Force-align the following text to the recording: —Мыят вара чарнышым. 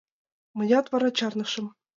—Мыят 0.57 0.85
вара 0.91 1.09
чарнышым. 1.17 1.65